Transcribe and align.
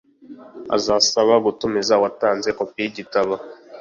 uzasaba 0.77 1.33
gutumiza 1.45 1.93
uwatanze 1.99 2.49
kopi 2.57 2.77
yigitabo 2.83 3.33